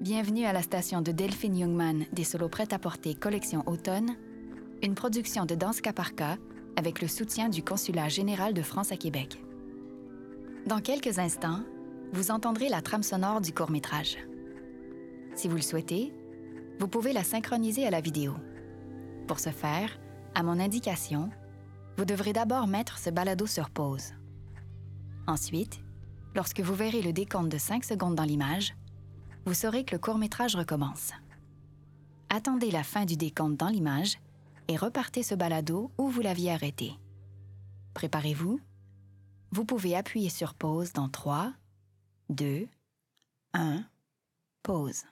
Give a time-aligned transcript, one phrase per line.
[0.00, 4.16] Bienvenue à la station de Delphine Youngman des solos prêt-à-porter Collection Automne,
[4.82, 6.38] une production de Danse Caparca
[6.76, 9.40] avec le soutien du Consulat général de France à Québec.
[10.66, 11.60] Dans quelques instants,
[12.12, 14.18] vous entendrez la trame sonore du court-métrage.
[15.36, 16.12] Si vous le souhaitez,
[16.80, 18.34] vous pouvez la synchroniser à la vidéo.
[19.28, 20.00] Pour ce faire,
[20.34, 21.30] à mon indication,
[21.96, 24.14] vous devrez d'abord mettre ce balado sur pause.
[25.28, 25.80] Ensuite,
[26.34, 28.74] lorsque vous verrez le décompte de 5 secondes dans l'image,
[29.44, 31.12] vous saurez que le court-métrage recommence.
[32.28, 34.18] Attendez la fin du décompte dans l'image
[34.68, 36.92] et repartez ce balado où vous l'aviez arrêté.
[37.94, 38.60] Préparez-vous.
[39.50, 41.52] Vous pouvez appuyer sur pause dans 3,
[42.30, 42.66] 2,
[43.52, 43.84] 1,
[44.62, 45.04] pause.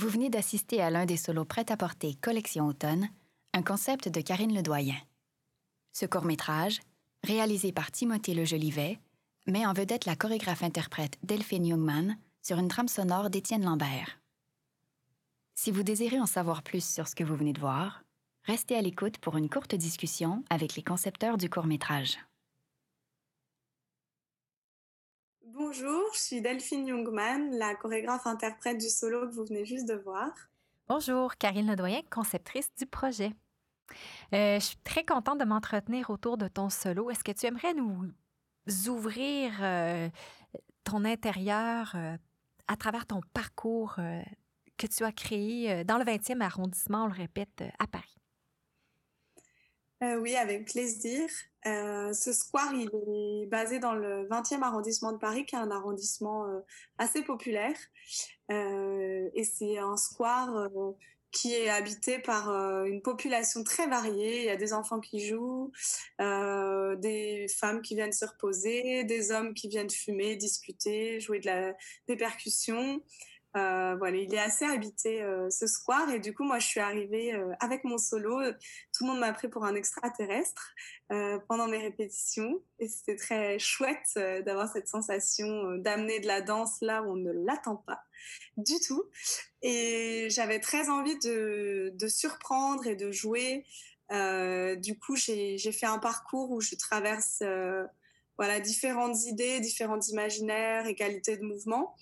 [0.00, 3.10] Vous venez d'assister à l'un des solos prêt-à-porter Collection Automne,
[3.52, 4.96] un concept de Karine Ledoyen.
[5.92, 6.80] Ce court-métrage,
[7.22, 8.98] réalisé par Timothée Jolivet,
[9.46, 14.18] met en vedette la chorégraphe-interprète Delphine Youngman sur une trame sonore d'Étienne Lambert.
[15.54, 18.02] Si vous désirez en savoir plus sur ce que vous venez de voir,
[18.44, 22.16] restez à l'écoute pour une courte discussion avec les concepteurs du court-métrage.
[25.52, 29.94] Bonjour, je suis Delphine Youngman, la chorégraphe interprète du solo que vous venez juste de
[29.94, 30.30] voir.
[30.86, 33.32] Bonjour, Karine Ledoyen, conceptrice du projet.
[34.32, 37.10] Euh, je suis très contente de m'entretenir autour de ton solo.
[37.10, 38.12] Est-ce que tu aimerais nous
[38.86, 40.08] ouvrir euh,
[40.84, 42.16] ton intérieur euh,
[42.68, 43.96] à travers ton parcours
[44.76, 48.19] que tu as créé dans le 20e arrondissement, on le répète, à Paris?
[50.02, 51.28] Oui, avec plaisir.
[51.64, 52.90] ce square, il
[53.42, 56.46] est basé dans le 20e arrondissement de Paris, qui est un arrondissement
[56.98, 57.76] assez populaire.
[58.48, 60.70] et c'est un square
[61.32, 64.40] qui est habité par euh, une population très variée.
[64.40, 65.70] Il y a des enfants qui jouent,
[66.20, 71.46] euh, des femmes qui viennent se reposer, des hommes qui viennent fumer, discuter, jouer de
[71.46, 71.74] la,
[72.08, 73.00] des percussions.
[73.56, 76.78] Euh, voilà, il est assez habité euh, ce square et du coup moi je suis
[76.78, 78.38] arrivée euh, avec mon solo.
[78.94, 80.74] Tout le monde m'a pris pour un extraterrestre
[81.48, 87.02] pendant mes répétitions et c'était très chouette d'avoir cette sensation d'amener de la danse là
[87.02, 88.00] où on ne l'attend pas
[88.56, 89.02] du tout.
[89.62, 93.66] Et j'avais très envie de, de, surprendre et de jouer.
[94.10, 97.42] du coup j'ai fait un parcours où je traverse
[98.38, 101.96] voilà différentes idées, différents imaginaires et qualités de mouvement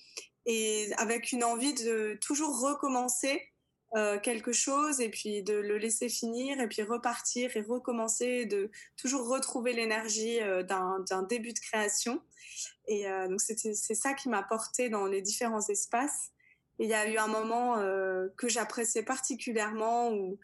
[0.48, 3.52] et avec une envie de toujours recommencer
[3.96, 8.70] euh, quelque chose et puis de le laisser finir et puis repartir et recommencer, de
[8.96, 12.22] toujours retrouver l'énergie euh, d'un début de création.
[12.86, 16.30] Et euh, donc c'est ça qui m'a porté dans les différents espaces.
[16.78, 17.74] Il y a eu un moment
[18.36, 20.38] que j'appréciais particulièrement où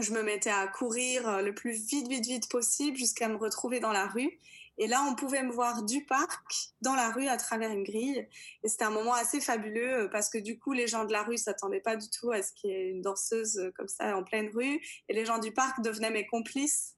[0.00, 3.92] je me mettais à courir le plus vite, vite, vite possible jusqu'à me retrouver dans
[3.92, 4.40] la rue.
[4.80, 8.26] Et là, on pouvait me voir du parc dans la rue à travers une grille.
[8.62, 11.22] Et c'était un moment assez fabuleux euh, parce que du coup, les gens de la
[11.22, 14.16] rue s'attendaient pas du tout à ce qu'il y ait une danseuse euh, comme ça
[14.16, 14.80] en pleine rue.
[15.10, 16.94] Et les gens du parc devenaient mes complices.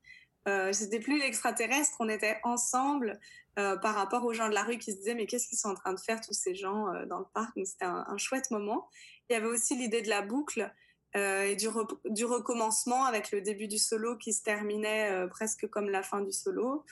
[0.47, 3.19] Euh, c'était plus l'extraterrestre, on était ensemble
[3.59, 5.71] euh, par rapport aux gens de la rue qui se disaient mais qu'est-ce qu'ils sont
[5.71, 7.57] en train de faire tous ces gens dans le parc?
[7.57, 8.89] Donc c'était un, chouette moment.
[9.29, 10.73] Il y avait aussi l'idée de la boucle.
[11.15, 16.23] Et du, recommencement avec le début du solo qui se terminait presque comme la fin
[16.23, 16.87] du solo.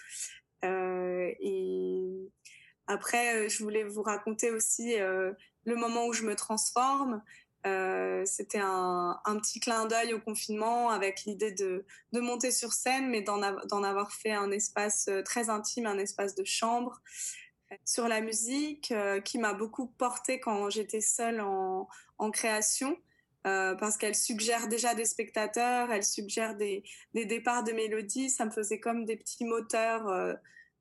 [0.65, 2.31] Euh, et
[2.87, 5.33] après, euh, je voulais vous raconter aussi euh,
[5.65, 7.23] le moment où je me transforme.
[8.25, 13.21] C'était un, petit clin d'œil au confinement avec l'idée de, de, monter sur scène, mais
[13.21, 17.03] d'en avoir fait un espace très intime, un espace de chambre.
[17.85, 22.97] Sur la musique, qui m'a beaucoup porté quand j'étais seule en création,
[23.47, 26.85] euh, parce qu'elle suggère déjà des spectateurs, elle suggère des,
[27.15, 28.29] des, départs de mélodies.
[28.29, 30.35] Ça me faisait comme des petits moteurs euh,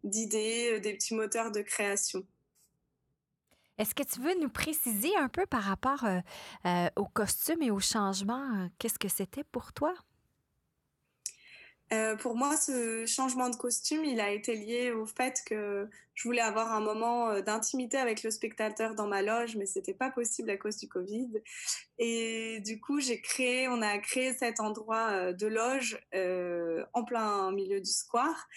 [0.04, 2.26] d'idées, euh, des petits moteurs de création.
[3.78, 6.06] Est-ce que tu veux nous préciser un peu par rapport
[6.98, 8.70] au costume et au changement?
[8.78, 9.94] Qu'est-ce que c'était pour toi?
[11.92, 16.28] Euh, pour moi, ce changement de costume, il a été lié au fait que je
[16.28, 20.12] voulais avoir un moment euh, d'intimité avec le spectateur dans ma loge, mais c'était pas
[20.12, 21.42] possible à cause du Covid.
[21.98, 26.00] Et du coup, j'ai créé, on a créé cet endroit euh, de loge
[26.94, 28.48] en plein milieu du square.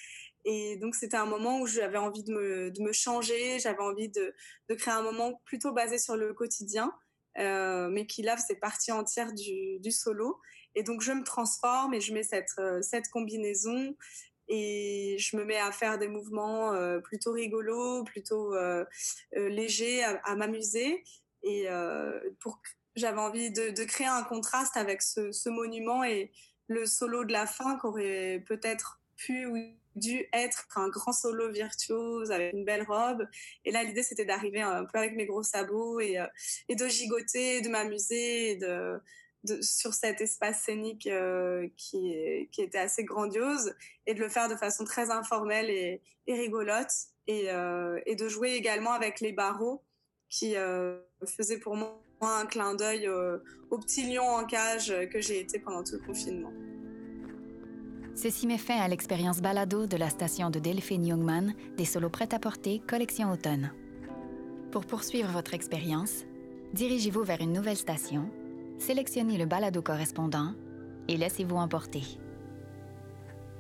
[0.44, 4.34] Et donc, c'était un moment où j'avais envie de me, changer, j'avais envie de,
[4.76, 6.93] créer un moment plutôt basé sur le quotidien.
[7.37, 10.38] Mais qui là c'est partie entière du, du, solo.
[10.74, 13.94] Et donc je me transforme et je mets cette, euh, cette combinaison
[14.48, 18.84] et je me mets à faire des mouvements euh, plutôt rigolos, plutôt euh,
[19.32, 21.04] légers, à, m'amuser.
[21.42, 21.66] Et
[22.94, 26.31] j'avais envie de, créer un contraste avec ce, monument et
[26.69, 29.48] le solo de la fin qu'aurait peut-être pu
[29.94, 33.26] dû être un grand solo virtuose avec une belle robe.
[33.64, 36.19] Et là, l'idée, c'était d'arriver un peu avec mes gros sabots et,
[36.69, 39.00] et de gigoter, de m'amuser de,
[39.61, 42.13] sur cet espace scénique euh, qui,
[42.58, 43.75] était assez grandiose
[44.06, 46.93] et de le faire de façon très informelle et, rigolote
[47.27, 49.82] et, euh, et de jouer également avec les barreaux
[50.29, 55.41] qui euh, faisaient pour moi un clin d'œil au petit lion en cage que j'ai
[55.41, 56.53] été pendant tout le confinement.
[58.15, 62.81] Ceci met fin à l'expérience balado de la station de Delphine Youngman des solos prêt-à-porter
[62.87, 63.72] Collection Automne.
[64.70, 66.25] Pour poursuivre votre expérience,
[66.75, 68.31] dirigez-vous vers une nouvelle station,
[68.79, 70.55] sélectionnez le balado correspondant
[71.08, 72.02] et laissez-vous emporter.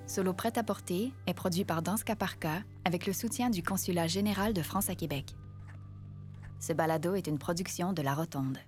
[0.06, 4.90] Solo prêt-à-porter est produit par Danska Parka avec le soutien du Consulat général de France
[4.90, 5.34] à Québec.
[6.60, 8.58] Ce balado est une production de La Rotonde.